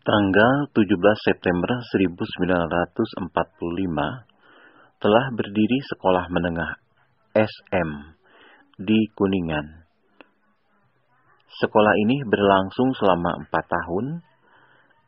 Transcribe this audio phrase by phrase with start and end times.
[0.00, 0.96] Tanggal 17
[1.28, 3.20] September 1945
[4.96, 6.80] telah berdiri sekolah menengah
[7.36, 8.16] SM
[8.80, 9.84] di Kuningan.
[11.52, 14.24] Sekolah ini berlangsung selama 4 tahun,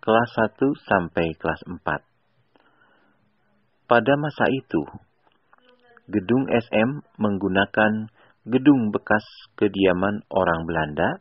[0.05, 3.88] kelas 1 sampai kelas 4.
[3.88, 4.84] Pada masa itu,
[6.04, 8.12] gedung SM menggunakan
[8.45, 9.24] gedung bekas
[9.56, 11.16] kediaman orang Belanda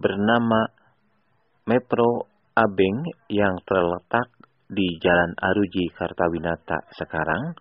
[0.00, 0.72] bernama
[1.68, 2.30] Mepro
[2.60, 4.28] Abeng yang terletak
[4.68, 7.56] di Jalan Aruji Kartawinata sekarang,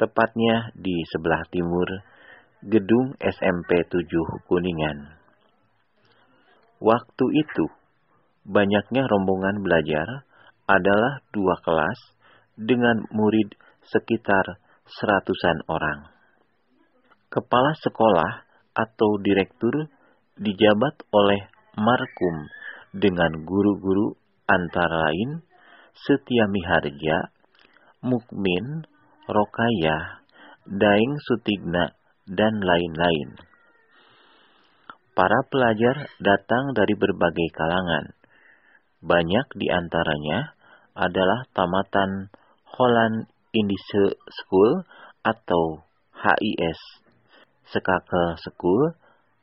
[0.00, 1.84] tepatnya di sebelah timur
[2.64, 4.08] gedung SMP 7
[4.48, 5.20] Kuningan.
[6.80, 7.68] Waktu itu,
[8.48, 10.24] banyaknya rombongan belajar
[10.64, 12.00] adalah dua kelas
[12.56, 13.52] dengan murid
[13.84, 14.64] sekitar
[14.96, 16.08] seratusan orang.
[17.28, 19.92] Kepala sekolah atau direktur
[20.40, 22.48] dijabat oleh Markum
[22.94, 24.14] dengan guru-guru
[24.46, 25.42] antara lain
[25.96, 27.32] Setia Miharja,
[28.04, 28.84] Mukmin,
[29.26, 30.22] Rokaya,
[30.68, 31.96] Daeng Sutigna,
[32.28, 33.38] dan lain-lain.
[35.16, 38.12] Para pelajar datang dari berbagai kalangan.
[39.00, 40.52] Banyak di antaranya
[40.92, 42.28] adalah tamatan
[42.76, 44.84] Holland Indische School
[45.24, 45.80] atau
[46.12, 46.80] HIS,
[47.72, 48.92] Sekake School,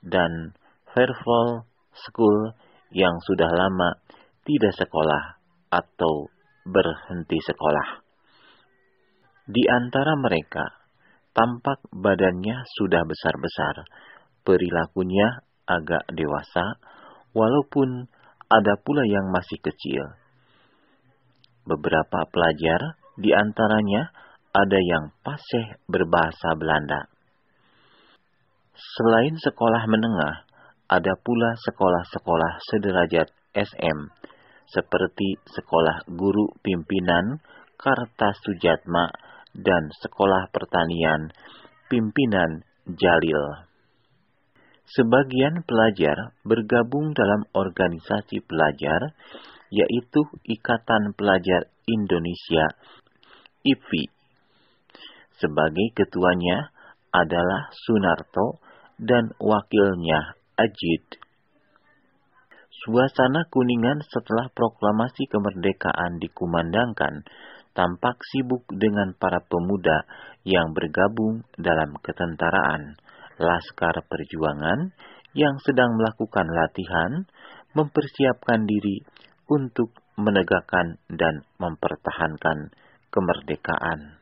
[0.06, 0.54] dan
[0.94, 1.66] Fairfall
[1.98, 2.54] School
[2.94, 3.97] yang sudah lama
[4.45, 5.41] tidak sekolah
[5.73, 6.30] atau
[6.63, 8.05] berhenti sekolah.
[9.44, 10.63] Di antara mereka,
[11.36, 13.83] tampak badannya sudah besar-besar,
[14.47, 16.80] perilakunya agak dewasa,
[17.36, 18.08] walaupun
[18.47, 20.16] ada pula yang masih kecil.
[21.67, 24.14] Beberapa pelajar, di antaranya
[24.53, 27.09] ada yang paseh berbahasa Belanda.
[28.73, 30.45] Selain sekolah menengah,
[30.94, 33.99] ada pula sekolah-sekolah sederajat SM,
[34.69, 37.41] seperti Sekolah Guru Pimpinan
[37.81, 39.09] Kartasujatma
[39.58, 41.33] dan Sekolah Pertanian
[41.89, 43.65] Pimpinan Jalil.
[44.86, 49.17] Sebagian pelajar bergabung dalam organisasi pelajar,
[49.73, 52.70] yaitu Ikatan Pelajar Indonesia
[53.65, 54.14] IPI.
[55.42, 56.70] Sebagai ketuanya
[57.09, 58.61] adalah Sunarto
[59.02, 61.17] dan wakilnya Ajid.
[62.69, 67.25] Suasana kuningan setelah proklamasi kemerdekaan dikumandangkan
[67.73, 70.05] tampak sibuk dengan para pemuda
[70.45, 73.02] yang bergabung dalam ketentaraan,
[73.41, 74.93] laskar perjuangan
[75.33, 77.25] yang sedang melakukan latihan,
[77.73, 79.02] mempersiapkan diri
[79.49, 79.89] untuk
[80.21, 82.70] menegakkan dan mempertahankan
[83.09, 84.21] kemerdekaan.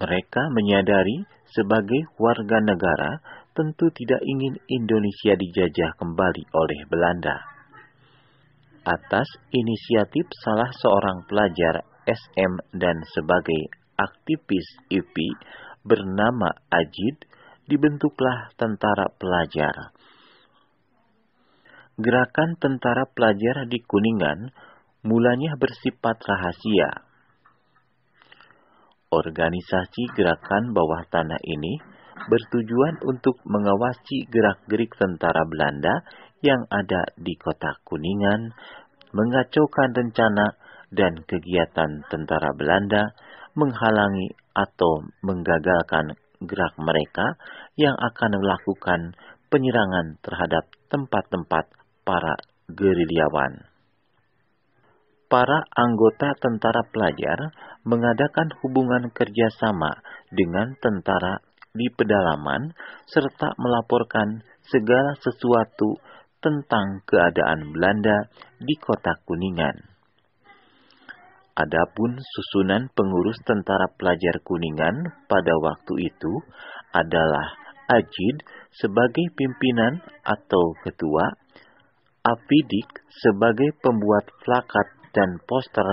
[0.00, 3.20] Mereka menyadari sebagai warga negara
[3.56, 7.40] tentu tidak ingin Indonesia dijajah kembali oleh Belanda.
[8.84, 15.32] Atas inisiatif salah seorang pelajar SM dan sebagai aktivis IPI
[15.82, 17.24] bernama Ajid,
[17.66, 19.96] dibentuklah tentara pelajar.
[21.96, 24.52] Gerakan tentara pelajar di Kuningan
[25.02, 27.08] mulanya bersifat rahasia.
[29.08, 31.95] Organisasi gerakan bawah tanah ini
[32.26, 36.02] bertujuan untuk mengawasi gerak-gerik tentara Belanda
[36.40, 38.52] yang ada di kota Kuningan,
[39.12, 40.56] mengacaukan rencana
[40.92, 43.12] dan kegiatan tentara Belanda,
[43.56, 47.40] menghalangi atau menggagalkan gerak mereka
[47.80, 49.00] yang akan melakukan
[49.48, 51.64] penyerangan terhadap tempat-tempat
[52.04, 52.36] para
[52.68, 53.64] gerilyawan.
[55.26, 57.50] Para anggota tentara pelajar
[57.82, 59.98] mengadakan hubungan kerjasama
[60.30, 61.42] dengan tentara
[61.76, 62.72] di pedalaman
[63.06, 66.00] serta melaporkan segala sesuatu
[66.42, 68.28] tentang keadaan Belanda
[68.60, 69.76] di kota Kuningan.
[71.56, 76.32] Adapun susunan pengurus tentara pelajar Kuningan pada waktu itu
[76.92, 78.36] adalah Ajid
[78.76, 81.32] sebagai pimpinan atau ketua,
[82.26, 85.86] Afidik sebagai pembuat plakat dan poster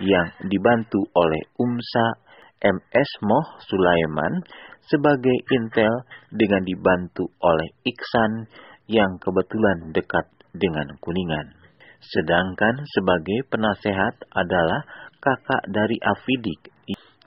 [0.00, 2.16] yang dibantu oleh Umsa
[2.62, 4.46] MS Moh Sulaiman
[4.90, 6.02] sebagai intel
[6.34, 8.50] dengan dibantu oleh Iksan
[8.90, 11.54] yang kebetulan dekat dengan Kuningan.
[12.02, 14.82] Sedangkan sebagai penasehat adalah
[15.22, 16.74] kakak dari Afidik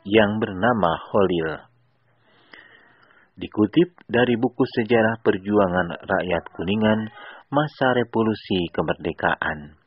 [0.04, 1.64] yang bernama Holil.
[3.34, 7.00] Dikutip dari buku sejarah perjuangan rakyat Kuningan
[7.50, 9.83] masa revolusi kemerdekaan.